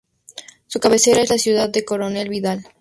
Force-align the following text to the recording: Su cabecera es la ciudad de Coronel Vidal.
Su 0.65 0.79
cabecera 0.79 1.21
es 1.21 1.29
la 1.29 1.37
ciudad 1.37 1.69
de 1.69 1.85
Coronel 1.85 2.27
Vidal. 2.29 2.65